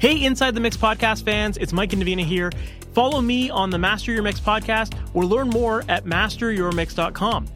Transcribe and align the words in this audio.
Hey, 0.00 0.24
Inside 0.24 0.54
the 0.54 0.60
Mix 0.60 0.76
podcast 0.76 1.24
fans, 1.24 1.56
it's 1.56 1.72
Mike 1.72 1.90
Indovina 1.90 2.24
here. 2.24 2.52
Follow 2.92 3.20
me 3.20 3.50
on 3.50 3.70
the 3.70 3.78
Master 3.78 4.12
Your 4.12 4.22
Mix 4.22 4.38
podcast 4.38 4.96
or 5.12 5.24
learn 5.24 5.48
more 5.48 5.84
at 5.88 6.04
masteryourmix.com. 6.04 7.46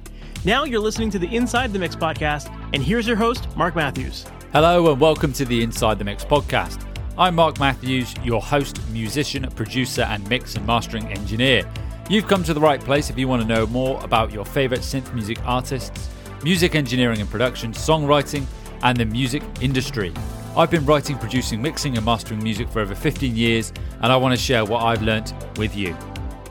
Now 0.45 0.65
you're 0.65 0.81
listening 0.81 1.09
to 1.13 1.21
the 1.21 1.33
Inside 1.37 1.73
the 1.73 1.79
Mix 1.79 1.95
podcast, 1.95 2.53
and 2.75 2.83
here's 2.83 3.07
your 3.07 3.15
host, 3.15 3.47
Marc 3.57 3.77
Matthews. 3.77 4.27
Hello, 4.53 4.91
and 4.91 5.01
welcome 5.01 5.33
to 5.35 5.45
the 5.45 5.63
Inside 5.63 6.01
the 6.01 6.05
Mix 6.05 6.25
podcast. 6.25 6.85
I'm 7.17 7.37
Marc 7.37 7.61
Matthews, 7.61 8.13
your 8.25 8.43
host, 8.43 8.81
musician, 8.89 9.49
producer, 9.53 10.03
and 10.03 10.29
mix 10.29 10.57
and 10.57 10.67
mastering 10.67 11.07
engineer. 11.13 11.63
You've 12.11 12.27
come 12.27 12.43
to 12.43 12.55
the 12.55 12.61
right 12.61 12.81
place 12.81 13.09
if 13.09 13.17
you 13.17 13.29
want 13.29 13.43
to 13.43 13.47
know 13.47 13.69
more 13.69 14.03
about 14.03 14.33
your 14.33 14.45
favorite 14.45 14.81
synth 14.81 15.15
music 15.15 15.39
artists, 15.45 16.11
music 16.43 16.75
engineering 16.75 17.21
and 17.21 17.31
production, 17.31 17.73
songwriting, 17.73 18.47
and 18.83 18.99
the 18.99 19.05
music 19.05 19.45
industry. 19.61 20.13
I've 20.55 20.71
been 20.71 20.85
writing, 20.85 21.17
producing, 21.17 21.63
mixing, 21.63 21.97
and 21.97 22.05
mastering 22.05 22.43
music 22.43 22.69
for 22.69 22.81
over 22.81 22.95
15 22.95 23.35
years, 23.35 23.73
and 24.03 24.13
I 24.13 24.17
want 24.19 24.35
to 24.35 24.41
share 24.41 24.67
what 24.67 24.83
I've 24.83 25.01
learnt 25.01 25.33
with 25.57 25.75
you. 25.75 25.97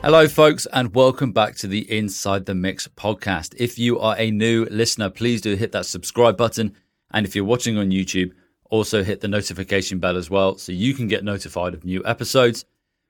Hello, 0.02 0.26
folks, 0.26 0.66
and 0.72 0.92
welcome 0.92 1.30
back 1.30 1.54
to 1.58 1.68
the 1.68 1.88
Inside 1.88 2.44
the 2.44 2.54
Mix 2.56 2.88
podcast. 2.88 3.54
If 3.58 3.78
you 3.78 4.00
are 4.00 4.16
a 4.18 4.32
new 4.32 4.64
listener, 4.72 5.08
please 5.08 5.40
do 5.40 5.54
hit 5.54 5.70
that 5.70 5.86
subscribe 5.86 6.36
button. 6.36 6.74
And 7.12 7.24
if 7.24 7.36
you're 7.36 7.44
watching 7.44 7.78
on 7.78 7.90
YouTube, 7.90 8.32
also 8.70 9.04
hit 9.04 9.20
the 9.20 9.28
notification 9.28 10.00
bell 10.00 10.16
as 10.16 10.28
well 10.28 10.58
so 10.58 10.72
you 10.72 10.94
can 10.94 11.06
get 11.06 11.22
notified 11.22 11.72
of 11.72 11.84
new 11.84 12.02
episodes. 12.04 12.64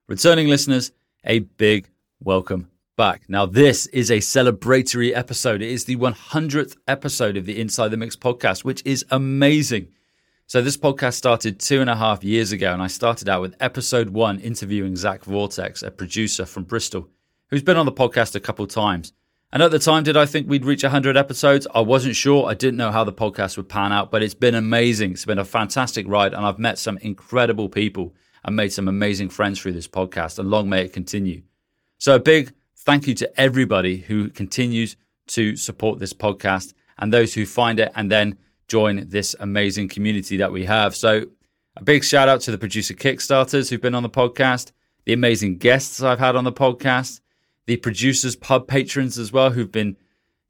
Returning 0.09 0.49
listeners, 0.49 0.93
a 1.25 1.39
big 1.39 1.89
welcome 2.23 2.69
back. 2.99 3.23
Now, 3.29 3.47
this 3.47 3.87
is 3.87 4.11
a 4.11 4.19
celebratory 4.19 5.17
episode. 5.17 5.63
It 5.63 5.71
is 5.71 5.87
the 5.87 5.97
100th 5.97 6.77
episode 6.87 7.39
of 7.39 7.47
the 7.47 7.59
Inside 7.59 7.89
the 7.89 7.97
Mix 7.97 8.15
podcast, 8.15 8.63
which 8.63 8.83
is 8.85 9.07
amazing. 9.11 9.89
So, 10.53 10.61
this 10.61 10.77
podcast 10.77 11.15
started 11.15 11.59
two 11.59 11.81
and 11.81 11.89
a 11.89 11.97
half 11.97 12.23
years 12.23 12.53
ago, 12.53 12.75
and 12.75 12.83
I 12.83 12.87
started 12.87 13.27
out 13.27 13.41
with 13.41 13.57
episode 13.59 14.11
one 14.11 14.39
interviewing 14.39 14.97
Zach 14.97 15.25
Vortex, 15.25 15.83
a 15.83 15.91
producer 15.91 16.45
from 16.45 16.65
Bristol, 16.65 17.09
who's 17.49 17.63
been 17.63 17.79
on 17.79 17.87
the 17.87 17.91
podcast 17.91 18.35
a 18.35 18.41
couple 18.41 18.67
times. 18.67 19.15
And 19.51 19.63
at 19.63 19.71
the 19.71 19.79
time, 19.79 20.05
did 20.05 20.15
I 20.15 20.27
think 20.27 20.51
we'd 20.51 20.67
reach 20.67 20.83
100 20.83 21.17
episodes? 21.17 21.67
I 21.75 21.81
wasn't 21.81 22.17
sure. 22.17 22.51
I 22.51 22.53
didn't 22.53 22.77
know 22.77 22.93
how 22.93 23.03
the 23.03 23.15
podcast 23.15 23.57
would 23.57 23.71
pan 23.71 23.93
out, 23.93 24.11
but 24.11 24.23
it's 24.23 24.35
been 24.35 24.55
amazing. 24.55 25.13
It's 25.13 25.25
been 25.25 25.39
a 25.39 25.45
fantastic 25.47 26.07
ride, 26.07 26.35
and 26.35 26.45
I've 26.45 26.59
met 26.59 26.79
some 26.79 26.99
incredible 26.99 27.71
people 27.71 28.15
and 28.45 28.55
made 28.55 28.75
some 28.75 28.89
amazing 28.89 29.31
friends 29.31 29.59
through 29.59 29.73
this 29.73 29.89
podcast, 29.89 30.39
and 30.39 30.51
long 30.51 30.69
may 30.69 30.85
it 30.85 30.93
continue. 30.93 31.45
So, 31.97 32.17
a 32.17 32.21
big 32.21 32.53
thank 32.77 33.07
you 33.07 33.15
to 33.15 33.41
everybody 33.41 33.97
who 33.97 34.29
continues 34.29 34.97
to 35.29 35.57
support 35.57 35.99
this 35.99 36.13
podcast 36.13 36.75
and 36.99 37.11
those 37.11 37.33
who 37.33 37.47
find 37.47 37.81
it 37.81 37.91
and 37.95 38.13
then 38.13 38.37
join 38.69 39.09
this 39.09 39.35
amazing 39.41 39.89
community 39.89 40.37
that 40.39 40.53
we 40.53 40.65
have. 40.65 40.95
So, 40.97 41.27
a 41.77 41.83
big 41.83 42.05
shout 42.05 42.29
out 42.29 42.41
to 42.43 42.51
the 42.51 42.59
producer 42.59 42.95
Kickstarters 42.95 43.71
who've 43.71 43.81
been 43.81 43.95
on 43.95 44.03
the 44.03 44.11
podcast, 44.11 44.73
the 45.05 45.13
amazing 45.13 45.59
guests 45.59 46.03
I've 46.03 46.19
had 46.19 46.37
on 46.37 46.45
the 46.45 46.53
podcast, 46.53 47.21
the 47.67 47.77
producers 47.77 48.37
pub 48.37 48.69
patrons 48.69 49.19
as 49.19 49.33
well 49.33 49.51
who've 49.51 49.73
been 49.73 49.97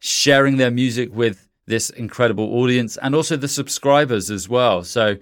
sharing 0.01 0.57
their 0.57 0.71
music 0.71 1.15
with 1.15 1.49
this 1.67 1.91
incredible 1.91 2.53
audience, 2.55 2.97
and 2.97 3.15
also 3.15 3.37
the 3.37 3.49
subscribers 3.49 4.31
as 4.31 4.49
well. 4.49 4.83
So, 4.83 5.17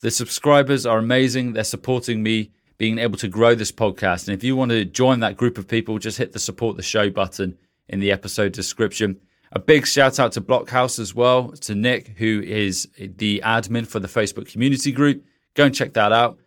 the 0.00 0.10
subscribers 0.10 0.84
are 0.84 0.98
amazing. 0.98 1.52
They're 1.52 1.64
supporting 1.64 2.22
me 2.22 2.50
being 2.78 2.98
able 2.98 3.16
to 3.18 3.28
grow 3.28 3.54
this 3.54 3.72
podcast. 3.72 4.28
And 4.28 4.36
if 4.36 4.44
you 4.44 4.54
want 4.54 4.70
to 4.70 4.84
join 4.84 5.20
that 5.20 5.36
group 5.36 5.56
of 5.58 5.66
people, 5.66 5.98
just 5.98 6.18
hit 6.18 6.32
the 6.32 6.38
support 6.38 6.76
the 6.76 6.82
show 6.82 7.08
button 7.08 7.56
in 7.88 8.00
the 8.00 8.12
episode 8.12 8.52
description. 8.52 9.18
A 9.56 9.58
big 9.58 9.86
shout 9.86 10.20
out 10.20 10.32
to 10.32 10.42
Blockhouse 10.42 10.98
as 10.98 11.14
well, 11.14 11.48
to 11.48 11.74
Nick, 11.74 12.08
who 12.18 12.42
is 12.42 12.86
the 12.98 13.40
admin 13.42 13.86
for 13.86 13.98
the 13.98 14.06
Facebook 14.06 14.52
community 14.52 14.92
group. 14.92 15.24
Go 15.54 15.64
and 15.64 15.74
check 15.74 15.94
that 15.94 16.12
out. 16.12 16.38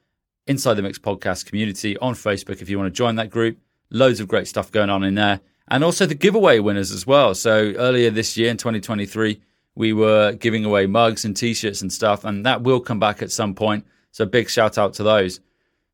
Inside 0.45 0.75
the 0.75 0.83
Mix 0.83 0.99
podcast 0.99 1.47
community 1.47 1.97
on 1.97 2.13
Facebook 2.13 2.61
if 2.61 2.69
you 2.69 2.77
want 2.77 2.93
to 2.93 2.95
join 2.95 3.15
that 3.15 3.31
group. 3.31 3.57
Loads 3.89 4.19
of 4.19 4.27
great 4.27 4.47
stuff 4.47 4.71
going 4.71 4.91
on 4.91 5.03
in 5.03 5.15
there. 5.15 5.39
And 5.69 5.83
also 5.83 6.05
the 6.05 6.13
giveaway 6.13 6.59
winners 6.59 6.91
as 6.91 7.07
well. 7.07 7.33
So 7.33 7.73
earlier 7.77 8.11
this 8.11 8.37
year 8.37 8.52
in 8.52 8.58
2023, 8.58 9.41
we 9.73 9.91
were 9.91 10.33
giving 10.33 10.64
away 10.64 10.86
mugs 10.86 11.26
and 11.26 11.36
t 11.36 11.55
shirts 11.55 11.81
and 11.81 11.91
stuff, 11.91 12.23
and 12.26 12.45
that 12.45 12.61
will 12.61 12.80
come 12.80 12.99
back 12.99 13.23
at 13.23 13.31
some 13.31 13.55
point. 13.55 13.87
So 14.11 14.27
big 14.27 14.52
shout 14.52 14.77
out 14.77 14.93
to 14.93 15.03
those. 15.03 15.39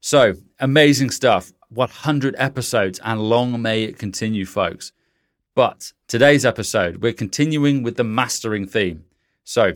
So 0.02 0.34
amazing 0.60 1.12
stuff. 1.12 1.54
100 1.70 2.36
episodes, 2.38 3.00
and 3.06 3.22
long 3.22 3.62
may 3.62 3.84
it 3.84 3.98
continue, 3.98 4.46
folks. 4.46 4.92
But 5.56 5.94
today's 6.10 6.46
episode, 6.46 6.98
we're 6.98 7.14
continuing 7.14 7.82
with 7.82 7.96
the 7.96 8.04
mastering 8.04 8.68
theme. 8.68 9.06
So, 9.46 9.72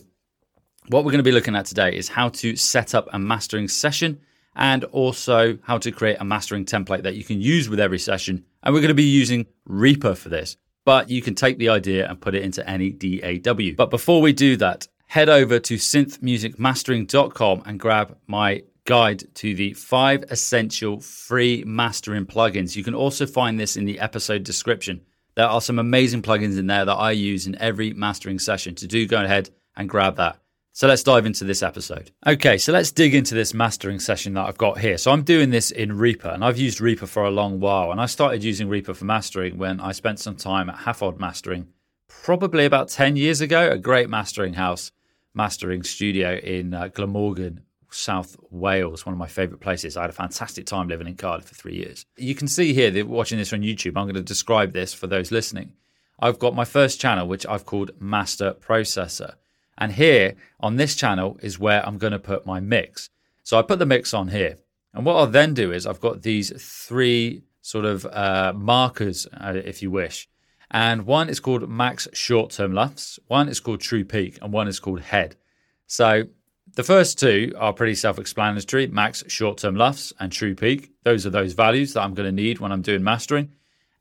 what 0.90 1.06
we're 1.06 1.12
going 1.12 1.19
to 1.19 1.23
be 1.23 1.31
looking 1.31 1.56
at 1.56 1.67
today 1.67 1.95
is 1.95 2.09
how 2.09 2.28
to 2.29 2.57
set 2.57 2.94
up 2.94 3.07
a 3.13 3.19
mastering 3.19 3.69
session 3.69 4.19
and 4.57 4.84
also 4.84 5.57
how 5.63 5.78
to 5.78 5.89
create 5.89 6.18
a 6.19 6.25
mastering 6.25 6.66
template 6.66 7.03
that 7.03 7.16
you 7.16 7.23
can 7.23 7.39
use 7.39 7.69
with 7.69 7.79
every 7.79 7.97
session. 7.97 8.44
And 8.62 8.73
we're 8.73 8.81
going 8.81 8.89
to 8.89 8.94
be 8.94 9.03
using 9.03 9.45
Reaper 9.63 10.16
for 10.16 10.28
this, 10.28 10.57
but 10.84 11.09
you 11.09 11.22
can 11.22 11.34
take 11.34 11.59
the 11.59 11.69
idea 11.69 12.09
and 12.09 12.19
put 12.19 12.35
it 12.35 12.44
into 12.44 12.69
any 12.69 12.89
DAW. 12.89 13.72
But 13.78 13.89
before 13.89 14.22
we 14.22 14.34
do 14.34 14.57
that, 14.57 14.85
head 15.07 15.29
over 15.29 15.59
to 15.59 15.75
synthmusicmastering.com 15.75 17.63
and 17.66 17.79
grab 17.79 18.18
my 18.28 18.63
guide 18.84 19.23
to 19.35 19.56
the 19.56 19.72
five 19.75 20.25
essential 20.29 21.00
free 21.00 21.63
mastering 21.66 22.25
plugins. 22.25 22.75
You 22.75 22.84
can 22.84 22.95
also 22.95 23.25
find 23.25 23.57
this 23.57 23.78
in 23.78 23.85
the 23.85 24.00
episode 24.01 24.44
description. 24.44 25.06
There 25.39 25.47
are 25.47 25.61
some 25.61 25.79
amazing 25.79 26.22
plugins 26.22 26.59
in 26.59 26.67
there 26.67 26.83
that 26.83 26.91
I 26.95 27.11
use 27.11 27.47
in 27.47 27.57
every 27.61 27.94
mastering 27.94 28.39
session. 28.39 28.75
To 28.75 28.85
do, 28.85 29.07
go 29.07 29.23
ahead 29.23 29.50
and 29.77 29.88
grab 29.88 30.17
that. 30.17 30.38
So 30.73 30.85
let's 30.85 31.01
dive 31.01 31.25
into 31.25 31.45
this 31.45 31.63
episode. 31.63 32.11
Okay, 32.27 32.57
so 32.57 32.73
let's 32.73 32.91
dig 32.91 33.16
into 33.16 33.35
this 33.35 33.53
mastering 33.53 34.01
session 34.01 34.33
that 34.33 34.45
I've 34.45 34.57
got 34.57 34.79
here. 34.79 34.97
So 34.97 35.11
I'm 35.11 35.23
doing 35.23 35.50
this 35.50 35.72
in 35.72 35.97
Reaper, 35.97 36.27
and 36.27 36.44
I've 36.44 36.57
used 36.57 36.81
Reaper 36.81 37.07
for 37.07 37.23
a 37.23 37.31
long 37.31 37.61
while. 37.61 37.94
And 37.94 38.01
I 38.01 38.05
started 38.05 38.44
using 38.44 38.67
Reaper 38.67 38.94
for 38.94 39.05
mastering 39.05 39.57
when 39.57 39.79
I 39.79 39.94
spent 39.94 40.19
some 40.19 40.35
time 40.35 40.69
at 40.69 40.79
Halford 40.79 41.22
Mastering, 41.22 41.69
probably 42.09 42.66
about 42.66 42.89
10 42.89 43.16
years 43.16 43.39
ago, 43.39 43.71
a 43.71 43.77
great 43.77 44.09
mastering 44.09 44.56
house, 44.56 44.91
mastering 45.33 45.83
studio 45.83 46.35
in 46.35 46.73
uh, 46.73 46.89
Glamorgan, 46.89 47.61
South 47.91 48.35
Wales, 48.50 49.05
one 49.05 49.13
of 49.13 49.19
my 49.19 49.27
favourite 49.27 49.61
places. 49.61 49.97
I 49.97 50.01
had 50.01 50.09
a 50.09 50.13
fantastic 50.13 50.66
time 50.66 50.88
living 50.88 51.07
in 51.07 51.16
Cardiff 51.16 51.47
for 51.47 51.55
three 51.55 51.75
years. 51.75 52.05
You 52.17 52.35
can 52.35 52.47
see 52.47 52.73
here, 52.73 52.91
that 52.91 53.07
watching 53.07 53.38
this 53.38 53.53
on 53.53 53.61
YouTube, 53.61 53.97
I'm 53.97 54.05
going 54.05 54.13
to 54.16 54.22
describe 54.22 54.73
this 54.73 54.94
for 54.94 55.07
those 55.07 55.31
listening. 55.31 55.73
I've 56.19 56.39
got 56.39 56.55
my 56.55 56.66
first 56.66 57.00
channel, 57.00 57.27
which 57.27 57.45
I've 57.47 57.66
called 57.66 57.91
Master 58.00 58.53
Processor. 58.53 59.35
And 59.77 59.94
here 59.94 60.35
on 60.59 60.75
this 60.75 60.95
channel 60.95 61.39
is 61.41 61.57
where 61.57 61.85
I'm 61.88 61.97
going 61.97 62.13
to 62.13 62.19
put 62.19 62.45
my 62.45 62.59
mix. 62.59 63.09
So 63.44 63.57
I 63.57 63.61
put 63.61 63.79
the 63.79 63.85
mix 63.85 64.13
on 64.13 64.27
here. 64.27 64.57
And 64.94 65.06
what 65.06 65.16
I'll 65.16 65.27
then 65.27 65.53
do 65.53 65.71
is 65.71 65.88
I've 65.88 66.01
got 66.01 66.23
these 66.23 66.51
three 66.61 67.44
sort 67.61 67.85
of 67.85 68.06
uh, 68.06 68.53
markers, 68.56 69.27
uh, 69.33 69.53
if 69.56 69.81
you 69.81 69.91
wish. 69.91 70.27
And 70.71 71.06
one 71.06 71.29
is 71.29 71.39
called 71.39 71.67
max 71.69 72.07
short 72.13 72.51
term 72.51 72.73
LUFS, 72.73 73.19
one 73.27 73.50
is 73.50 73.59
called 73.59 73.81
true 73.81 74.06
peak, 74.06 74.38
and 74.41 74.53
one 74.53 74.67
is 74.67 74.79
called 74.79 75.01
head. 75.01 75.35
So 75.88 76.25
the 76.75 76.84
first 76.84 77.19
two 77.19 77.53
are 77.57 77.74
pretty 77.74 77.96
self 77.96 78.19
explanatory 78.19 78.88
max 78.88 79.24
short 79.28 79.57
term 79.57 79.75
LUFS 79.75 80.13
and 80.19 80.31
true 80.31 80.56
peak. 80.56 80.91
Those 81.03 81.25
are 81.25 81.30
those 81.30 81.53
values 81.53 81.94
that 81.94 82.02
I'm 82.02 82.13
going 82.13 82.28
to 82.28 82.31
need 82.31 82.59
when 82.59 82.72
I'm 82.72 82.81
doing 82.81 83.03
mastering. 83.03 83.53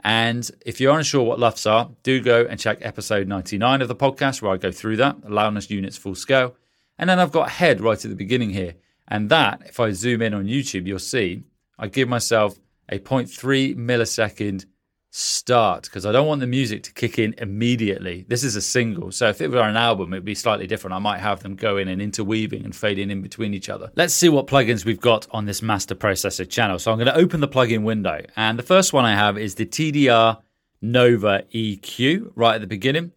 And 0.05 0.49
if 0.65 0.81
you're 0.81 0.97
unsure 0.97 1.25
what 1.25 1.41
LUFS 1.41 1.67
are, 1.67 1.91
do 2.03 2.21
go 2.21 2.47
and 2.49 2.59
check 2.59 2.79
episode 2.83 3.27
99 3.27 3.83
of 3.83 3.89
the 3.89 3.97
podcast 3.97 4.41
where 4.43 4.53
I 4.53 4.57
go 4.57 4.71
through 4.71 4.97
that, 4.99 5.29
loudness 5.29 5.71
units 5.71 5.97
full 5.97 6.15
scale. 6.15 6.55
And 6.99 7.11
then 7.11 7.19
I've 7.19 7.33
got 7.33 7.51
head 7.51 7.81
right 7.81 8.03
at 8.03 8.09
the 8.09 8.17
beginning 8.17 8.51
here. 8.51 8.75
And 9.09 9.29
that, 9.31 9.63
if 9.67 9.81
I 9.81 9.91
zoom 9.93 10.23
in 10.23 10.35
on 10.35 10.45
YouTube, 10.45 10.87
you'll 10.87 10.99
see 10.99 11.45
I 11.79 11.89
give 11.89 12.09
myself 12.09 12.59
a 12.89 12.99
0.3 12.99 13.77
millisecond 13.77 14.67
start 15.11 15.85
because 15.85 16.05
I 16.05 16.13
don't 16.13 16.27
want 16.27 16.41
the 16.41 16.47
music 16.47 16.83
to 16.85 16.93
kick 16.93 17.19
in 17.19 17.35
immediately. 17.39 18.25
This 18.29 18.45
is 18.45 18.57
a 18.57 18.61
single, 18.61 19.11
so 19.11 19.29
if 19.29 19.41
it 19.41 19.51
were 19.51 19.61
an 19.61 19.77
album, 19.77 20.13
it'd 20.13 20.25
be 20.25 20.35
slightly 20.35 20.67
different. 20.67 20.95
I 20.95 20.99
might 20.99 21.21
have 21.21 21.43
them 21.43 21.57
go 21.57 21.77
in 21.79 21.89
and 21.89 22.03
interweaving 22.03 22.65
and 22.65 22.77
fading 22.77 23.11
in 23.11 23.23
between 23.23 23.55
each 23.55 23.69
other. 23.69 23.91
Let's 23.97 24.15
see 24.15 24.29
what 24.29 24.47
plugins 24.47 24.85
we've 24.85 25.01
got 25.01 25.27
on 25.31 25.47
this 25.47 25.63
master 25.63 25.95
processor 25.95 26.49
channel. 26.49 26.79
So 26.79 26.93
I'm 26.93 26.99
going 26.99 27.07
to 27.07 27.17
open 27.17 27.41
the 27.41 27.49
plugin 27.49 27.83
window, 27.83 28.21
and 28.37 28.59
the 28.59 28.63
first 28.63 28.93
one 28.93 29.05
I 29.05 29.15
have 29.15 29.39
is 29.39 29.55
the 29.55 29.67
TDR 29.67 30.39
Nova 30.81 31.45
EQ 31.55 32.33
right 32.35 32.57
at 32.57 32.61
the 32.61 32.67
beginning. 32.67 33.13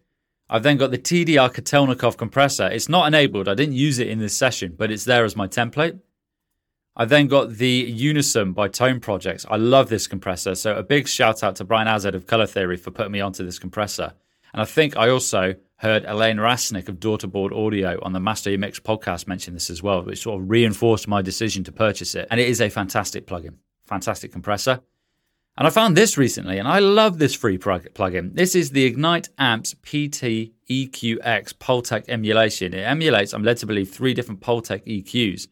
I've 0.48 0.62
then 0.62 0.76
got 0.76 0.90
the 0.90 0.98
TDR 0.98 1.52
Kotelnikov 1.52 2.16
compressor. 2.16 2.68
It's 2.68 2.88
not 2.88 3.06
enabled. 3.06 3.48
I 3.48 3.54
didn't 3.54 3.74
use 3.74 3.98
it 3.98 4.08
in 4.08 4.18
this 4.18 4.36
session, 4.36 4.74
but 4.76 4.90
it's 4.90 5.04
there 5.04 5.24
as 5.24 5.36
my 5.36 5.46
template. 5.46 6.00
I 6.94 7.06
then 7.06 7.26
got 7.26 7.54
the 7.54 7.90
Unisum 7.90 8.52
by 8.54 8.68
Tone 8.68 9.00
Projects. 9.00 9.46
I 9.48 9.56
love 9.56 9.88
this 9.88 10.06
compressor. 10.06 10.54
So 10.54 10.76
a 10.76 10.82
big 10.82 11.08
shout 11.08 11.42
out 11.42 11.56
to 11.56 11.64
Brian 11.64 11.86
Hazard 11.86 12.14
of 12.14 12.26
Color 12.26 12.46
Theory 12.46 12.76
for 12.76 12.90
putting 12.90 13.12
me 13.12 13.20
onto 13.20 13.44
this 13.44 13.58
compressor. 13.58 14.12
And 14.52 14.60
I 14.60 14.66
think 14.66 14.94
I 14.96 15.08
also 15.08 15.54
heard 15.76 16.04
Elaine 16.04 16.36
Rasnick 16.36 16.90
of 16.90 17.00
Daughterboard 17.00 17.52
Audio 17.52 17.98
on 18.02 18.12
the 18.12 18.20
Master 18.20 18.56
Mix 18.58 18.78
podcast 18.78 19.26
mention 19.26 19.54
this 19.54 19.70
as 19.70 19.82
well, 19.82 20.02
which 20.02 20.22
sort 20.22 20.42
of 20.42 20.50
reinforced 20.50 21.08
my 21.08 21.22
decision 21.22 21.64
to 21.64 21.72
purchase 21.72 22.14
it. 22.14 22.28
And 22.30 22.38
it 22.38 22.48
is 22.48 22.60
a 22.60 22.68
fantastic 22.68 23.26
plugin, 23.26 23.54
fantastic 23.86 24.30
compressor. 24.30 24.80
And 25.56 25.66
I 25.66 25.70
found 25.70 25.96
this 25.96 26.18
recently, 26.18 26.58
and 26.58 26.68
I 26.68 26.78
love 26.78 27.18
this 27.18 27.34
free 27.34 27.56
plugin. 27.56 28.34
This 28.34 28.54
is 28.54 28.70
the 28.70 28.84
Ignite 28.84 29.30
Amps 29.38 29.74
PT 29.74 30.52
EQX 30.70 31.54
Pultec 31.54 32.04
emulation. 32.08 32.74
It 32.74 32.82
emulates, 32.82 33.32
I'm 33.32 33.44
led 33.44 33.56
to 33.58 33.66
believe, 33.66 33.90
three 33.90 34.12
different 34.12 34.40
Pultec 34.40 34.86
EQs 34.86 35.48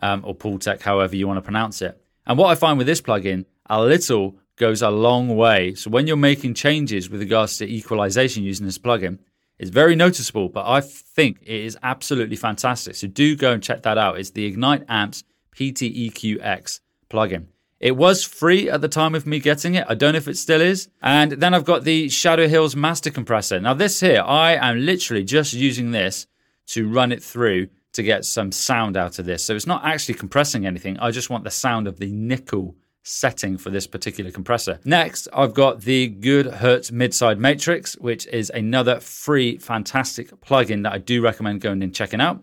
um, 0.00 0.22
or 0.24 0.34
Pultec, 0.34 0.82
however 0.82 1.16
you 1.16 1.26
want 1.26 1.38
to 1.38 1.42
pronounce 1.42 1.82
it. 1.82 2.00
And 2.26 2.38
what 2.38 2.48
I 2.48 2.54
find 2.54 2.78
with 2.78 2.86
this 2.86 3.00
plugin, 3.00 3.44
a 3.66 3.82
little 3.82 4.36
goes 4.56 4.82
a 4.82 4.90
long 4.90 5.36
way. 5.36 5.74
So 5.74 5.90
when 5.90 6.06
you're 6.06 6.16
making 6.16 6.54
changes 6.54 7.10
with 7.10 7.20
regards 7.20 7.58
to 7.58 7.66
equalization 7.66 8.44
using 8.44 8.66
this 8.66 8.78
plugin, 8.78 9.18
it's 9.58 9.70
very 9.70 9.94
noticeable, 9.94 10.48
but 10.48 10.66
I 10.66 10.80
think 10.80 11.40
it 11.42 11.60
is 11.60 11.78
absolutely 11.82 12.36
fantastic. 12.36 12.96
So 12.96 13.06
do 13.06 13.36
go 13.36 13.52
and 13.52 13.62
check 13.62 13.82
that 13.82 13.98
out. 13.98 14.18
It's 14.18 14.30
the 14.30 14.46
Ignite 14.46 14.84
Amps 14.88 15.24
PTEQX 15.56 16.80
plugin. 17.08 17.46
It 17.80 17.96
was 17.96 18.24
free 18.24 18.70
at 18.70 18.80
the 18.80 18.88
time 18.88 19.14
of 19.14 19.26
me 19.26 19.40
getting 19.40 19.74
it. 19.74 19.84
I 19.88 19.94
don't 19.94 20.12
know 20.12 20.18
if 20.18 20.28
it 20.28 20.38
still 20.38 20.60
is. 20.60 20.88
And 21.02 21.32
then 21.32 21.54
I've 21.54 21.64
got 21.64 21.84
the 21.84 22.08
Shadow 22.08 22.48
Hills 22.48 22.74
Master 22.74 23.10
Compressor. 23.10 23.60
Now, 23.60 23.74
this 23.74 24.00
here, 24.00 24.22
I 24.22 24.54
am 24.56 24.80
literally 24.80 25.22
just 25.22 25.52
using 25.52 25.90
this 25.90 26.26
to 26.68 26.88
run 26.88 27.12
it 27.12 27.22
through 27.22 27.68
to 27.94 28.02
get 28.02 28.24
some 28.24 28.52
sound 28.52 28.96
out 28.96 29.18
of 29.18 29.26
this. 29.26 29.44
So 29.44 29.54
it's 29.54 29.66
not 29.66 29.84
actually 29.84 30.14
compressing 30.14 30.66
anything. 30.66 30.98
I 30.98 31.10
just 31.10 31.30
want 31.30 31.44
the 31.44 31.50
sound 31.50 31.88
of 31.88 31.98
the 31.98 32.12
nickel 32.12 32.76
setting 33.04 33.58
for 33.58 33.70
this 33.70 33.86
particular 33.86 34.30
compressor. 34.30 34.80
Next, 34.84 35.28
I've 35.32 35.54
got 35.54 35.82
the 35.82 36.08
Goodhertz 36.08 36.90
Midside 36.90 37.38
Matrix, 37.38 37.94
which 37.94 38.26
is 38.26 38.50
another 38.50 38.98
free, 39.00 39.58
fantastic 39.58 40.30
plugin 40.40 40.82
that 40.84 40.92
I 40.92 40.98
do 40.98 41.22
recommend 41.22 41.60
going 41.60 41.82
and 41.82 41.94
checking 41.94 42.20
out. 42.20 42.42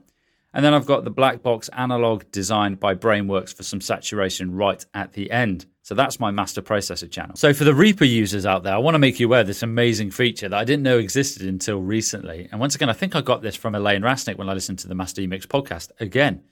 And 0.53 0.65
then 0.65 0.73
I've 0.73 0.85
got 0.85 1.05
the 1.05 1.11
black 1.11 1.41
box 1.41 1.69
analog 1.69 2.23
designed 2.31 2.79
by 2.79 2.93
Brainworx 2.93 3.53
for 3.55 3.63
some 3.63 3.79
saturation 3.79 4.53
right 4.53 4.85
at 4.93 5.13
the 5.13 5.31
end. 5.31 5.65
So 5.81 5.95
that's 5.95 6.19
my 6.19 6.29
master 6.29 6.61
processor 6.61 7.09
channel. 7.09 7.35
So 7.35 7.53
for 7.53 7.63
the 7.63 7.73
Reaper 7.73 8.05
users 8.05 8.45
out 8.45 8.63
there, 8.63 8.73
I 8.73 8.77
want 8.77 8.95
to 8.95 8.99
make 8.99 9.19
you 9.19 9.27
aware 9.27 9.41
of 9.41 9.47
this 9.47 9.63
amazing 9.63 10.11
feature 10.11 10.49
that 10.49 10.57
I 10.57 10.63
didn't 10.63 10.83
know 10.83 10.99
existed 10.99 11.47
until 11.47 11.81
recently. 11.81 12.49
And 12.51 12.59
once 12.59 12.75
again, 12.75 12.89
I 12.89 12.93
think 12.93 13.15
I 13.15 13.21
got 13.21 13.41
this 13.41 13.55
from 13.55 13.75
Elaine 13.75 14.01
Rasnick 14.01 14.37
when 14.37 14.49
I 14.49 14.53
listened 14.53 14.79
to 14.79 14.87
the 14.87 14.95
Master 14.95 15.25
Mix 15.27 15.45
podcast 15.45 15.89
again. 15.99 16.43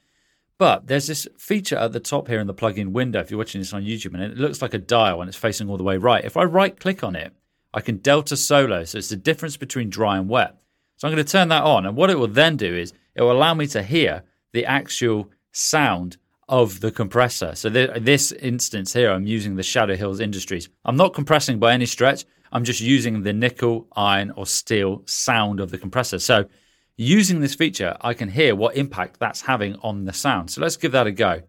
But 0.57 0.87
there's 0.87 1.07
this 1.07 1.27
feature 1.37 1.77
at 1.77 1.93
the 1.93 1.99
top 1.99 2.27
here 2.27 2.39
in 2.39 2.47
the 2.47 2.53
plugin 2.53 2.91
window, 2.91 3.19
if 3.19 3.31
you're 3.31 3.37
watching 3.37 3.61
this 3.61 3.73
on 3.73 3.83
YouTube, 3.83 4.13
and 4.13 4.23
it 4.23 4.37
looks 4.37 4.61
like 4.61 4.73
a 4.73 4.79
dial 4.79 5.21
and 5.21 5.29
it's 5.29 5.37
facing 5.37 5.69
all 5.69 5.77
the 5.77 5.83
way 5.83 5.97
right. 5.97 6.25
If 6.25 6.35
I 6.35 6.43
right 6.43 6.77
click 6.77 7.03
on 7.03 7.15
it, 7.15 7.33
I 7.73 7.81
can 7.81 7.97
delta 7.97 8.35
solo. 8.35 8.83
So 8.83 8.97
it's 8.97 9.09
the 9.09 9.15
difference 9.15 9.57
between 9.57 9.89
dry 9.89 10.17
and 10.17 10.27
wet. 10.27 10.55
So 10.99 11.07
I'm 11.07 11.13
going 11.13 11.25
to 11.25 11.31
turn 11.31 11.47
that 11.47 11.63
on. 11.63 11.85
And 11.85 11.95
what 11.95 12.09
it 12.09 12.19
will 12.19 12.27
then 12.27 12.57
do 12.57 12.75
is 12.75 12.91
it 13.15 13.21
will 13.21 13.31
allow 13.31 13.53
me 13.53 13.67
to 13.67 13.81
hear 13.81 14.23
the 14.51 14.65
actual 14.65 15.31
sound 15.53 16.17
of 16.49 16.81
the 16.81 16.91
compressor. 16.91 17.55
So 17.55 17.69
th- 17.69 17.91
this 18.01 18.33
instance 18.33 18.91
here, 18.91 19.11
I'm 19.11 19.25
using 19.25 19.55
the 19.55 19.63
Shadow 19.63 19.95
Hills 19.95 20.19
Industries. 20.19 20.67
I'm 20.83 20.97
not 20.97 21.13
compressing 21.13 21.57
by 21.57 21.73
any 21.73 21.85
stretch. 21.85 22.25
I'm 22.51 22.65
just 22.65 22.81
using 22.81 23.23
the 23.23 23.31
nickel, 23.31 23.87
iron, 23.95 24.31
or 24.31 24.45
steel 24.45 25.03
sound 25.05 25.61
of 25.61 25.71
the 25.71 25.77
compressor. 25.77 26.19
So 26.19 26.49
using 26.97 27.39
this 27.39 27.55
feature, 27.55 27.95
I 28.01 28.13
can 28.13 28.27
hear 28.27 28.53
what 28.53 28.75
impact 28.75 29.21
that's 29.21 29.39
having 29.39 29.77
on 29.77 30.03
the 30.03 30.11
sound. 30.11 30.51
So 30.51 30.59
let's 30.59 30.75
give 30.75 30.91
that 30.91 31.07
a 31.07 31.13
go. 31.13 31.43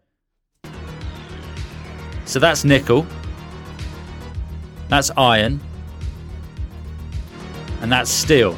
So 2.24 2.38
that's 2.38 2.64
nickel, 2.64 3.04
that's 4.88 5.10
iron, 5.16 5.60
and 7.80 7.90
that's 7.90 8.10
steel. 8.12 8.56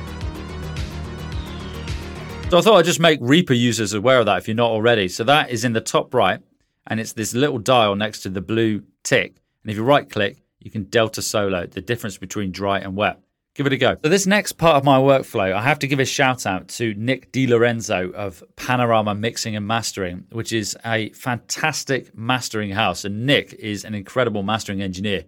So 2.52 2.58
I 2.58 2.60
thought 2.60 2.76
I'd 2.76 2.84
just 2.84 3.00
make 3.00 3.19
Reaper 3.22 3.54
users 3.54 3.94
aware 3.94 4.20
of 4.20 4.26
that 4.26 4.37
if 4.37 4.46
you're 4.46 4.54
not 4.54 4.72
already. 4.72 5.08
So 5.08 5.25
that 5.25 5.49
is 5.49 5.64
in 5.64 5.72
the 5.72 5.81
top 5.81 6.12
right, 6.12 6.38
and 6.87 7.00
it's 7.00 7.14
this 7.14 7.32
little 7.32 7.56
dial 7.56 7.96
next 7.96 8.20
to 8.25 8.28
the 8.28 8.43
blue 8.43 8.82
tick. 9.02 9.37
And 9.62 9.70
if 9.70 9.78
you 9.78 9.82
right 9.82 10.06
click, 10.10 10.37
you 10.60 10.70
can 10.70 10.82
delta 10.84 11.22
solo 11.22 11.64
the 11.64 11.81
difference 11.81 12.19
between 12.19 12.52
dry 12.52 12.81
and 12.81 12.94
wet. 12.94 13.19
Give 13.54 13.66
it 13.66 13.72
a 13.72 13.78
go. 13.78 13.96
So 14.02 14.10
this 14.10 14.26
next 14.26 14.58
part 14.58 14.76
of 14.76 14.84
my 14.84 14.99
workflow, 14.99 15.54
I 15.54 15.62
have 15.62 15.78
to 15.78 15.87
give 15.87 15.99
a 15.99 16.04
shout 16.04 16.44
out 16.44 16.69
to 16.69 16.93
Nick 16.93 17.32
DiLorenzo 17.32 18.12
of 18.12 18.44
Panorama 18.56 19.14
Mixing 19.14 19.56
and 19.56 19.66
Mastering, 19.66 20.26
which 20.31 20.52
is 20.52 20.76
a 20.84 21.08
fantastic 21.12 22.14
mastering 22.14 22.72
house. 22.72 23.06
And 23.06 23.25
Nick 23.25 23.54
is 23.54 23.82
an 23.82 23.94
incredible 23.94 24.43
mastering 24.43 24.82
engineer. 24.82 25.25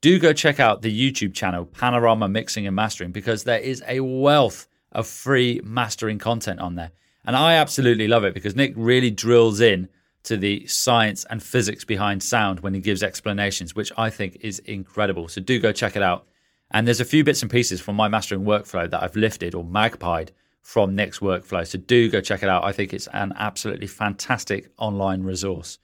Do 0.00 0.20
go 0.20 0.32
check 0.32 0.60
out 0.60 0.82
the 0.82 1.12
YouTube 1.12 1.34
channel 1.34 1.64
Panorama 1.64 2.28
Mixing 2.28 2.64
and 2.68 2.76
Mastering 2.76 3.10
because 3.10 3.42
there 3.42 3.58
is 3.58 3.82
a 3.88 3.98
wealth 3.98 4.68
of 4.92 5.06
free 5.06 5.60
mastering 5.64 6.18
content 6.18 6.60
on 6.60 6.74
there. 6.74 6.90
And 7.24 7.36
I 7.36 7.54
absolutely 7.54 8.08
love 8.08 8.24
it 8.24 8.34
because 8.34 8.56
Nick 8.56 8.72
really 8.76 9.10
drills 9.10 9.60
in 9.60 9.88
to 10.24 10.36
the 10.36 10.66
science 10.66 11.24
and 11.30 11.42
physics 11.42 11.84
behind 11.84 12.22
sound 12.22 12.60
when 12.60 12.74
he 12.74 12.80
gives 12.80 13.02
explanations, 13.02 13.74
which 13.74 13.92
I 13.96 14.10
think 14.10 14.38
is 14.40 14.58
incredible. 14.60 15.28
So 15.28 15.40
do 15.40 15.58
go 15.58 15.72
check 15.72 15.96
it 15.96 16.02
out. 16.02 16.26
And 16.70 16.86
there's 16.86 17.00
a 17.00 17.04
few 17.04 17.24
bits 17.24 17.42
and 17.42 17.50
pieces 17.50 17.80
from 17.80 17.96
my 17.96 18.08
mastering 18.08 18.44
workflow 18.44 18.88
that 18.90 19.02
I've 19.02 19.16
lifted 19.16 19.54
or 19.54 19.64
magpied 19.64 20.30
from 20.62 20.94
Nick's 20.94 21.18
workflow. 21.18 21.66
So 21.66 21.78
do 21.78 22.10
go 22.10 22.20
check 22.20 22.42
it 22.42 22.48
out. 22.48 22.64
I 22.64 22.72
think 22.72 22.92
it's 22.92 23.08
an 23.08 23.32
absolutely 23.36 23.86
fantastic 23.86 24.70
online 24.78 25.22
resource. 25.22 25.78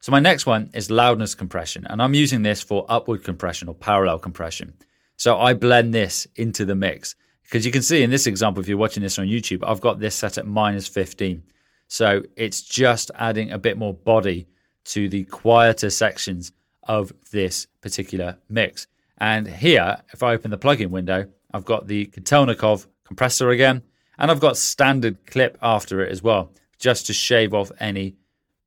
So 0.00 0.10
my 0.10 0.18
next 0.18 0.46
one 0.46 0.70
is 0.74 0.90
loudness 0.90 1.36
compression, 1.36 1.86
and 1.86 2.02
I'm 2.02 2.14
using 2.14 2.42
this 2.42 2.60
for 2.60 2.84
upward 2.88 3.22
compression 3.22 3.68
or 3.68 3.74
parallel 3.74 4.18
compression. 4.18 4.74
So 5.16 5.38
I 5.38 5.54
blend 5.54 5.94
this 5.94 6.26
into 6.34 6.64
the 6.64 6.74
mix. 6.74 7.14
Because 7.44 7.66
you 7.66 7.72
can 7.72 7.82
see 7.82 8.02
in 8.02 8.10
this 8.10 8.26
example, 8.26 8.62
if 8.62 8.68
you're 8.68 8.78
watching 8.78 9.02
this 9.02 9.18
on 9.18 9.26
YouTube, 9.26 9.62
I've 9.66 9.80
got 9.80 9.98
this 9.98 10.14
set 10.14 10.38
at 10.38 10.46
minus 10.46 10.88
15. 10.88 11.42
So 11.88 12.22
it's 12.36 12.62
just 12.62 13.10
adding 13.16 13.50
a 13.50 13.58
bit 13.58 13.76
more 13.76 13.92
body 13.92 14.46
to 14.84 15.08
the 15.08 15.24
quieter 15.24 15.90
sections 15.90 16.52
of 16.84 17.12
this 17.30 17.66
particular 17.80 18.38
mix. 18.48 18.86
And 19.18 19.46
here, 19.46 19.98
if 20.12 20.22
I 20.22 20.32
open 20.32 20.50
the 20.50 20.58
plugin 20.58 20.88
window, 20.88 21.26
I've 21.52 21.64
got 21.64 21.86
the 21.86 22.06
Kotelnikov 22.06 22.86
compressor 23.04 23.50
again, 23.50 23.82
and 24.18 24.30
I've 24.30 24.40
got 24.40 24.56
standard 24.56 25.26
clip 25.26 25.58
after 25.60 26.00
it 26.00 26.10
as 26.10 26.22
well, 26.22 26.50
just 26.78 27.06
to 27.06 27.12
shave 27.12 27.52
off 27.54 27.70
any 27.78 28.16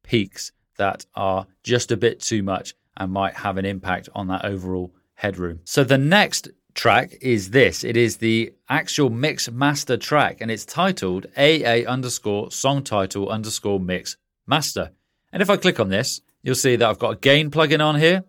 peaks 0.04 0.52
that 0.78 1.06
are 1.16 1.48
just 1.64 1.92
a 1.92 1.98
bit 1.98 2.20
too 2.20 2.44
much 2.44 2.76
and 2.98 3.12
might 3.12 3.34
have 3.36 3.58
an 3.58 3.66
impact 3.66 4.08
on 4.14 4.28
that 4.28 4.46
overall 4.46 4.94
headroom. 5.16 5.62
So 5.64 5.84
the 5.84 5.98
next 5.98 6.50
track 6.76 7.18
is 7.22 7.50
this. 7.50 7.84
It 7.84 7.98
is 7.98 8.18
the 8.18 8.54
actual 8.70 9.10
mix 9.10 9.50
master 9.50 9.98
track, 9.98 10.38
and 10.42 10.52
it's 10.52 10.66
titled 10.66 11.26
AA 11.36 11.88
underscore 11.88 12.52
song 12.52 12.84
title 12.84 13.30
underscore 13.30 13.80
mix 13.80 14.18
master. 14.46 14.92
And 15.32 15.42
if 15.42 15.50
I 15.50 15.58
click 15.58 15.80
on 15.80 15.90
this, 15.90 16.22
you'll 16.44 16.56
see 16.56 16.76
that 16.76 16.88
I've 16.88 17.00
got 17.00 17.12
a 17.12 17.18
gain 17.18 17.50
plugin 17.50 17.84
on 17.84 18.00
here. 18.00 18.24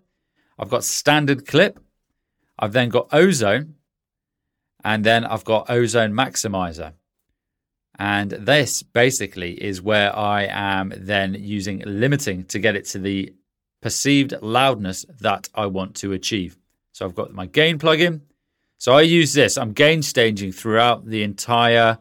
I've 0.58 0.70
got 0.70 0.84
standard 0.84 1.46
clip. 1.46 1.78
I've 2.58 2.72
then 2.72 2.88
got 2.88 3.12
ozone, 3.12 3.74
and 4.82 5.04
then 5.04 5.24
I've 5.24 5.44
got 5.44 5.68
ozone 5.68 6.12
maximizer. 6.12 6.94
And 7.98 8.30
this 8.30 8.82
basically 8.82 9.52
is 9.62 9.82
where 9.82 10.14
I 10.16 10.44
am 10.50 10.92
then 10.96 11.34
using 11.34 11.82
limiting 11.84 12.44
to 12.46 12.58
get 12.58 12.76
it 12.76 12.84
to 12.86 12.98
the 12.98 13.34
perceived 13.82 14.34
loudness 14.40 15.04
that 15.20 15.48
I 15.54 15.66
want 15.66 15.94
to 15.96 16.12
achieve. 16.12 16.56
So 16.92 17.04
I've 17.04 17.14
got 17.14 17.32
my 17.32 17.46
gain 17.46 17.78
plugin, 17.78 18.22
so 18.78 18.92
I 18.94 19.02
use 19.02 19.32
this. 19.32 19.56
I'm 19.56 19.72
gain 19.72 20.02
staging 20.02 20.52
throughout 20.52 21.06
the 21.06 21.22
entire 21.22 21.98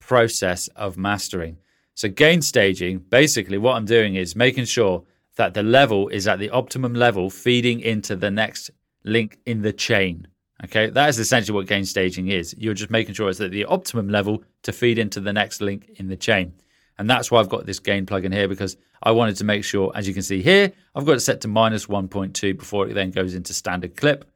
process 0.00 0.68
of 0.68 0.96
mastering. 0.96 1.58
So 1.94 2.08
gain 2.08 2.42
staging, 2.42 2.98
basically 2.98 3.58
what 3.58 3.76
I'm 3.76 3.84
doing 3.84 4.14
is 4.14 4.36
making 4.36 4.66
sure 4.66 5.04
that 5.36 5.54
the 5.54 5.62
level 5.62 6.08
is 6.08 6.28
at 6.28 6.38
the 6.38 6.50
optimum 6.50 6.94
level 6.94 7.30
feeding 7.30 7.80
into 7.80 8.16
the 8.16 8.30
next 8.30 8.70
link 9.04 9.38
in 9.46 9.62
the 9.62 9.72
chain. 9.72 10.28
Okay, 10.64 10.90
that 10.90 11.08
is 11.08 11.18
essentially 11.18 11.54
what 11.54 11.66
gain 11.66 11.84
staging 11.84 12.28
is. 12.28 12.54
You're 12.58 12.74
just 12.74 12.90
making 12.90 13.14
sure 13.14 13.28
it's 13.28 13.40
at 13.40 13.52
the 13.52 13.64
optimum 13.64 14.08
level 14.08 14.42
to 14.64 14.72
feed 14.72 14.98
into 14.98 15.20
the 15.20 15.32
next 15.32 15.60
link 15.60 15.88
in 15.96 16.08
the 16.08 16.16
chain. 16.16 16.52
And 16.98 17.08
that's 17.08 17.30
why 17.30 17.38
I've 17.38 17.48
got 17.48 17.64
this 17.64 17.78
gain 17.78 18.06
plugin 18.06 18.34
here 18.34 18.48
because 18.48 18.76
I 19.02 19.12
wanted 19.12 19.36
to 19.36 19.44
make 19.44 19.62
sure, 19.62 19.92
as 19.94 20.08
you 20.08 20.14
can 20.14 20.24
see 20.24 20.42
here, 20.42 20.72
I've 20.96 21.06
got 21.06 21.16
it 21.16 21.20
set 21.20 21.40
to 21.42 21.48
minus 21.48 21.86
1.2 21.86 22.58
before 22.58 22.88
it 22.88 22.94
then 22.94 23.12
goes 23.12 23.34
into 23.34 23.54
standard 23.54 23.96
clip. 23.96 24.28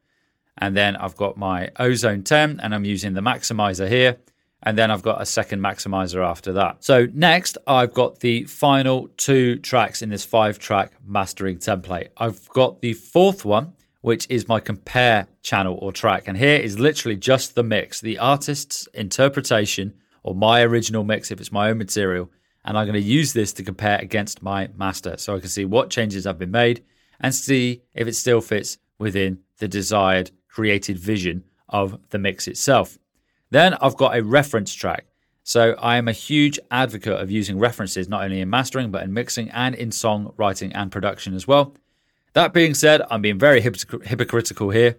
And 0.57 0.77
then 0.77 0.95
I've 0.95 1.15
got 1.15 1.37
my 1.37 1.71
Ozone 1.77 2.23
10 2.23 2.59
and 2.61 2.75
I'm 2.75 2.85
using 2.85 3.13
the 3.13 3.21
maximizer 3.21 3.87
here. 3.87 4.17
And 4.65 4.77
then 4.77 4.91
I've 4.91 5.01
got 5.01 5.21
a 5.21 5.25
second 5.25 5.59
maximizer 5.59 6.25
after 6.25 6.53
that. 6.53 6.83
So 6.83 7.07
next, 7.13 7.57
I've 7.67 7.93
got 7.93 8.21
the 8.21 8.45
final 8.45 9.09
two 9.17 9.57
tracks 9.57 10.01
in 10.01 10.09
this 10.09 10.23
five 10.23 10.57
track 10.57 10.93
mastering 11.05 11.57
template. 11.57 12.09
I've 12.15 12.47
got 12.49 12.79
the 12.79 12.93
fourth 12.93 13.43
one, 13.43 13.73
which 14.01 14.25
is 14.29 14.47
my 14.47 14.61
compare 14.61 15.27
channel 15.41 15.77
or 15.81 15.91
track. 15.91 16.27
And 16.27 16.37
here 16.37 16.57
is 16.57 16.79
literally 16.79 17.17
just 17.17 17.55
the 17.55 17.63
mix, 17.63 17.99
the 17.99 18.19
artist's 18.19 18.87
interpretation 18.93 19.95
or 20.23 20.33
my 20.33 20.61
original 20.61 21.03
mix 21.03 21.29
if 21.29 21.41
it's 21.41 21.51
my 21.51 21.69
own 21.69 21.77
material. 21.77 22.31
And 22.63 22.77
I'm 22.77 22.85
going 22.85 22.93
to 22.93 23.01
use 23.01 23.33
this 23.33 23.51
to 23.53 23.63
compare 23.63 23.99
against 23.99 24.41
my 24.41 24.69
master 24.77 25.17
so 25.17 25.35
I 25.35 25.39
can 25.41 25.49
see 25.49 25.65
what 25.65 25.89
changes 25.89 26.23
have 26.23 26.39
been 26.39 26.51
made 26.51 26.85
and 27.19 27.35
see 27.35 27.81
if 27.93 28.07
it 28.07 28.15
still 28.15 28.39
fits 28.39 28.77
within 28.97 29.39
the 29.57 29.67
desired 29.67 30.31
created 30.55 30.97
vision 31.13 31.43
of 31.67 31.85
the 32.11 32.19
mix 32.19 32.47
itself. 32.47 32.99
Then 33.49 33.73
I've 33.81 33.97
got 34.03 34.15
a 34.15 34.23
reference 34.23 34.73
track. 34.73 35.03
So 35.43 35.61
I 35.91 35.97
am 35.97 36.07
a 36.07 36.19
huge 36.29 36.57
advocate 36.69 37.19
of 37.21 37.31
using 37.39 37.59
references 37.59 38.07
not 38.07 38.23
only 38.23 38.39
in 38.39 38.49
mastering 38.49 38.91
but 38.91 39.03
in 39.03 39.13
mixing 39.13 39.49
and 39.49 39.75
in 39.75 39.91
song 39.91 40.33
writing 40.37 40.71
and 40.73 40.91
production 40.91 41.33
as 41.35 41.47
well. 41.47 41.73
That 42.33 42.53
being 42.53 42.75
said, 42.75 43.01
I'm 43.09 43.21
being 43.21 43.39
very 43.39 43.61
hypocritical 43.61 44.69
here. 44.69 44.95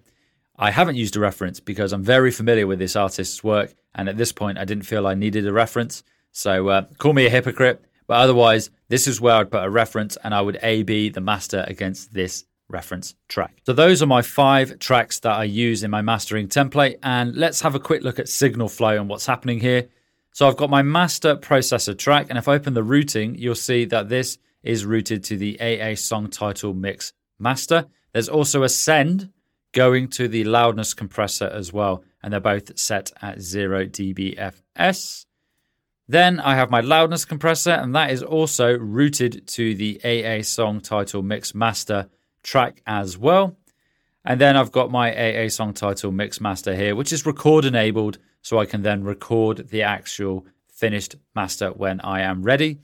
I 0.57 0.71
haven't 0.71 0.97
used 0.97 1.17
a 1.17 1.21
reference 1.21 1.61
because 1.61 1.93
I'm 1.93 2.05
very 2.05 2.31
familiar 2.31 2.67
with 2.67 2.79
this 2.79 2.97
artist's 2.97 3.43
work, 3.43 3.75
and 3.95 4.09
at 4.09 4.17
this 4.17 4.33
point, 4.33 4.59
I 4.59 4.65
didn't 4.65 4.87
feel 4.87 5.07
I 5.07 5.15
needed 5.15 5.47
a 5.47 5.53
reference. 5.53 6.05
So 6.31 6.69
uh, 6.69 6.83
call 6.99 7.13
me 7.13 7.27
a 7.27 7.31
hypocrite, 7.31 7.85
But 8.07 8.19
otherwise, 8.19 8.71
this 8.89 9.07
is 9.07 9.21
where 9.21 9.35
I'd 9.35 9.51
put 9.51 9.65
a 9.65 9.71
reference 9.71 10.17
and 10.23 10.35
I 10.35 10.41
would 10.41 10.59
A 10.63 10.83
B 10.83 11.09
the 11.09 11.21
master 11.21 11.65
against 11.67 12.13
this 12.13 12.45
reference 12.69 13.15
track. 13.29 13.61
So 13.67 13.73
those 13.73 14.03
are 14.03 14.07
my 14.07 14.23
five 14.23 14.79
tracks 14.79 15.21
that 15.21 15.33
I 15.33 15.45
use 15.45 15.83
in 15.83 15.91
my 15.91 16.03
mastering 16.03 16.49
template. 16.49 16.99
And 17.03 17.37
let's 17.37 17.61
have 17.61 17.75
a 17.75 17.81
quick 17.81 18.03
look 18.03 18.19
at 18.19 18.29
signal 18.29 18.69
flow 18.69 18.99
and 18.99 19.09
what's 19.09 19.27
happening 19.27 19.61
here. 19.61 19.89
So 20.33 20.49
I've 20.49 20.57
got 20.57 20.69
my 20.69 20.83
master 20.83 21.37
processor 21.37 21.97
track, 21.97 22.27
and 22.29 22.37
if 22.37 22.49
I 22.49 22.55
open 22.55 22.75
the 22.75 22.83
routing, 22.83 23.37
you'll 23.37 23.55
see 23.55 23.85
that 23.85 24.09
this 24.09 24.39
is 24.65 24.85
routed 24.85 25.23
to 25.25 25.37
the 25.37 25.61
AA 25.61 25.95
song 25.95 26.29
title 26.29 26.75
mix 26.75 27.13
master. 27.39 27.87
There's 28.13 28.29
also 28.29 28.65
a 28.65 28.69
send 28.69 29.31
going 29.71 30.09
to 30.09 30.27
the 30.27 30.43
loudness 30.43 30.93
compressor 30.93 31.47
as 31.47 31.73
well, 31.73 32.03
and 32.21 32.33
they're 32.33 32.41
both 32.41 32.77
set 32.77 33.13
at 33.23 33.41
0 33.41 33.87
dBFS. 33.87 35.27
Then 36.09 36.41
I 36.41 36.57
have 36.57 36.71
my 36.71 36.81
loudness 36.81 37.25
compressor, 37.25 37.71
and 37.71 37.95
that 37.95 38.11
is 38.11 38.23
also 38.23 38.77
routed 38.77 39.47
to 39.49 39.75
the 39.77 40.01
AA 40.05 40.43
song 40.43 40.81
title 40.81 41.23
mix 41.23 41.55
master 41.55 42.09
track 42.45 42.81
as 42.87 43.19
well. 43.19 43.57
And 44.25 44.41
then 44.41 44.57
I've 44.57 44.73
got 44.73 44.93
my 44.93 45.13
AA 45.13 45.49
song 45.49 45.75
title 45.75 46.13
mix 46.13 46.41
master 46.41 46.77
here, 46.77 46.95
which 46.95 47.13
is 47.13 47.27
record 47.27 47.65
enabled, 47.65 48.19
so 48.41 48.59
I 48.59 48.67
can 48.67 48.83
then 48.83 49.03
record 49.03 49.69
the 49.71 49.83
actual 49.83 50.47
finished 50.69 51.17
master 51.35 51.71
when 51.71 52.01
I 52.01 52.21
am 52.21 52.43
ready. 52.43 52.79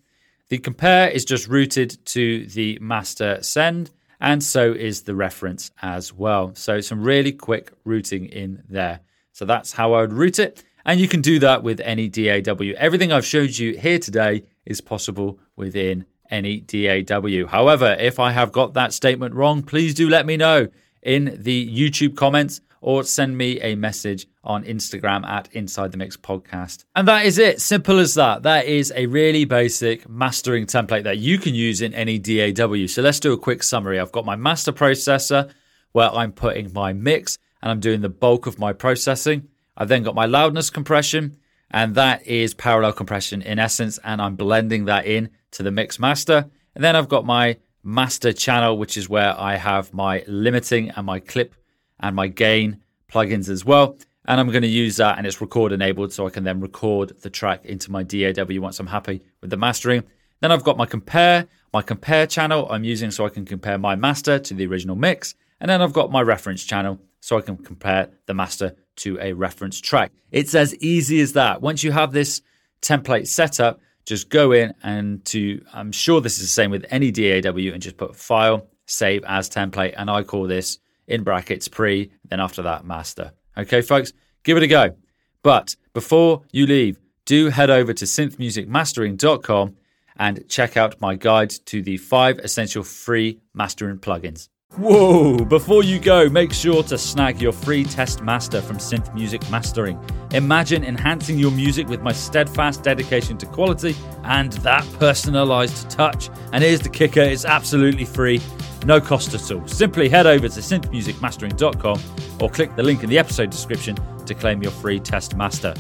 The 0.49 0.59
compare 0.59 1.09
is 1.09 1.25
just 1.25 1.47
routed 1.47 2.05
to 2.07 2.47
the 2.47 2.79
master 2.81 3.39
send, 3.43 3.91
and 4.21 4.43
so 4.43 4.73
is 4.73 5.03
the 5.03 5.15
reference 5.15 5.71
as 5.81 6.13
well. 6.13 6.55
So 6.55 6.81
some 6.81 7.03
really 7.03 7.33
quick 7.33 7.73
routing 7.85 8.27
in 8.27 8.65
there. 8.69 9.01
So 9.33 9.45
that's 9.45 9.73
how 9.73 9.95
I 9.95 10.01
would 10.03 10.13
route 10.13 10.39
it. 10.39 10.65
And 10.85 10.99
you 10.99 11.09
can 11.09 11.21
do 11.21 11.39
that 11.39 11.63
with 11.63 11.81
any 11.81 12.09
DAW. 12.09 12.75
Everything 12.77 13.13
I've 13.13 13.25
showed 13.25 13.57
you 13.57 13.77
here 13.77 13.99
today 13.99 14.45
is 14.67 14.81
possible 14.81 15.39
within 15.57 16.05
any 16.31 16.61
DAW. 16.61 17.47
However, 17.47 17.97
if 17.99 18.19
I 18.19 18.33
have 18.33 18.53
got 18.53 18.75
that 18.75 18.93
statement 18.93 19.35
wrong, 19.35 19.63
please 19.63 19.95
do 19.95 20.09
let 20.09 20.27
me 20.27 20.37
know 20.37 20.69
in 21.03 21.37
the 21.43 21.69
YouTube 21.69 22.17
comments 22.17 22.61
or 22.81 23.05
send 23.05 23.37
me 23.37 23.61
a 23.61 23.75
message 23.75 24.27
on 24.43 24.65
Instagram 24.65 25.27
at 25.27 25.53
Inside 25.53 25.93
the 25.93 25.99
Mix 25.99 26.17
Podcast. 26.17 26.85
And 26.97 27.07
that 27.09 27.27
is 27.27 27.37
it. 27.37 27.61
Simple 27.61 27.99
as 27.99 28.15
that. 28.15 28.43
That 28.43 28.67
is 28.67 28.93
a 28.97 29.07
really 29.07 29.45
basic 29.45 30.09
mastering 30.09 30.67
template 30.67 31.05
that 31.05 31.19
you 31.19 31.39
can 31.39 31.55
use 31.55 31.83
in 31.83 31.93
any 31.93 32.19
DAW. 32.19 32.87
So 32.87 33.03
let's 33.03 33.21
do 33.21 33.33
a 33.33 33.39
quick 33.39 33.63
summary. 33.63 34.01
I've 34.01 34.13
got 34.13 34.25
my 34.25 34.37
master 34.37 34.73
processor 34.73 35.53
where 35.93 36.11
I'm 36.11 36.33
putting 36.33 36.73
my 36.73 36.93
mix 36.93 37.37
and 37.61 37.71
I'm 37.71 37.81
doing 37.81 38.01
the 38.01 38.09
bulk 38.09 38.47
of 38.47 38.59
my 38.59 38.73
processing. 38.73 39.49
I've 39.77 39.89
then 39.89 40.03
got 40.03 40.15
my 40.15 40.27
loudness 40.27 40.71
compression, 40.71 41.37
and 41.71 41.95
that 41.95 42.27
is 42.27 42.55
parallel 42.55 42.93
compression 42.93 43.43
in 43.43 43.59
essence, 43.59 43.99
and 44.05 44.21
I'm 44.21 44.37
blending 44.37 44.87
that 44.87 45.07
in 45.07 45.31
to 45.53 45.63
the 45.63 45.71
mix 45.71 45.99
master. 45.99 46.51
And 46.75 46.85
then 46.85 46.97
I've 46.97 47.09
got 47.09 47.25
my 47.25 47.59
master 47.83 48.33
channel, 48.33 48.77
which 48.79 48.97
is 48.97 49.09
where 49.09 49.39
I 49.39 49.57
have 49.57 49.95
my 49.95 50.25
limiting 50.27 50.91
and 50.91 51.07
my 51.07 51.21
clip 51.21 51.55
and 51.99 52.15
my 52.17 52.29
gain 52.29 52.83
plugins 53.11 53.49
as 53.49 53.65
well. 53.65 53.97
And 54.27 54.39
I'm 54.39 54.51
going 54.51 54.63
to 54.63 54.69
use 54.69 54.97
that, 54.97 55.19
and 55.19 55.27
it's 55.27 55.41
record 55.41 55.73
enabled, 55.73 56.13
so 56.13 56.27
I 56.27 56.31
can 56.31 56.45
then 56.45 56.61
record 56.61 57.21
the 57.23 57.31
track 57.31 57.65
into 57.65 57.91
my 57.91 58.03
DAW 58.03 58.61
once 58.61 58.79
I'm 58.79 58.87
happy 58.87 59.23
with 59.41 59.51
the 59.51 59.57
mastering. 59.57 60.05
Then 60.41 60.53
I've 60.53 60.65
got 60.65 60.77
my 60.77 60.87
compare, 60.87 61.47
my 61.73 61.83
compare 61.83 62.27
channel 62.27 62.67
I'm 62.71 62.85
using 62.85 63.11
so 63.11 63.27
I 63.27 63.29
can 63.29 63.45
compare 63.45 63.79
my 63.79 63.97
master 63.97 64.39
to 64.39 64.55
the 64.55 64.67
original 64.67 64.97
mix. 64.97 65.35
And 65.61 65.71
then 65.71 65.83
I've 65.83 65.93
got 65.93 66.11
my 66.11 66.23
reference 66.23 66.65
channel 66.65 66.99
so 67.21 67.37
I 67.37 67.43
can 67.43 67.57
compare 67.57 68.09
the 68.27 68.35
master 68.35 68.75
to 69.01 69.19
a 69.21 69.33
reference 69.33 69.81
track. 69.81 70.13
It's 70.31 70.55
as 70.55 70.75
easy 70.77 71.21
as 71.21 71.35
that. 71.35 71.61
Once 71.61 71.83
you 71.83 71.93
have 71.93 72.13
this 72.13 72.43
template 72.83 73.27
set 73.27 73.61
up, 73.61 73.81
just 74.07 74.29
go 74.29 74.53
in 74.53 74.75
and 74.83 75.25
to, 75.27 75.63
I'm 75.73 75.93
sure 75.93 76.21
this 76.21 76.39
is 76.39 76.43
the 76.43 76.49
same 76.49 76.71
with 76.71 76.87
any 76.91 77.11
DAW, 77.11 77.73
and 77.73 77.83
just 77.83 77.97
put 77.97 78.17
file, 78.17 78.67
save 78.87 79.25
as 79.25 79.51
template. 79.51 79.95
And 79.97 80.11
I 80.11 80.23
call 80.23 80.47
this 80.47 80.79
in 81.07 81.23
brackets 81.23 81.69
pre, 81.69 82.11
then 82.29 82.41
after 82.41 82.63
that, 82.63 82.85
master. 82.85 83.33
Okay, 83.57 83.83
folks, 83.83 84.13
give 84.43 84.57
it 84.57 84.63
a 84.63 84.67
go. 84.67 84.95
But 85.43 85.77
before 85.93 86.43
you 86.53 86.67
leave, 86.67 86.99
do 87.25 87.49
head 87.49 87.71
over 87.71 87.93
to 87.93 88.05
synthmusicmastering.com 88.05 89.77
and 90.17 90.49
check 90.49 90.77
out 90.77 91.01
my 91.01 91.15
guide 91.15 91.51
to 91.67 91.83
the 91.83 91.97
five 91.97 92.39
essential 92.41 92.83
free 92.83 93.41
mastering 93.55 93.99
plugins. 93.99 94.49
Whoa! 94.77 95.37
Before 95.37 95.83
you 95.83 95.99
go, 95.99 96.29
make 96.29 96.53
sure 96.53 96.85
to 96.85 96.97
snag 96.97 97.43
your 97.43 97.51
free 97.51 97.83
test 97.83 98.23
master 98.23 98.63
from 98.63 98.79
Synth 98.79 99.13
Music 99.13 99.43
Mastering. 99.51 99.99
Imagine 100.33 100.85
enhancing 100.85 101.41
your 101.41 101.51
music 101.51 101.89
with 101.89 102.03
my 102.03 102.13
steadfast 102.13 102.85
dedication 102.85 103.37
to 103.39 103.47
quality 103.47 103.97
and 104.23 104.53
that 104.53 104.87
personalized 105.01 105.91
touch. 105.91 106.31
And 106.53 106.63
here's 106.63 106.81
the 106.81 106.89
kicker 106.89 107.21
it's 107.21 107.45
absolutely 107.45 108.05
free, 108.05 108.41
no 108.87 109.01
cost 109.01 109.35
at 109.35 109.51
all. 109.51 109.67
Simply 109.67 110.09
head 110.09 110.29
over 110.29 110.49
to 110.49 110.61
synthmusicmastering.com 110.61 112.01
or 112.41 112.49
click 112.49 112.77
the 112.77 112.83
link 112.85 113.03
in 113.03 113.11
the 113.11 113.19
episode 113.19 113.51
description 113.51 113.97
to 114.25 114.35
claim 114.35 114.63
your 114.63 114.73
free 114.73 115.01
test 115.01 115.35
master. 115.35 115.75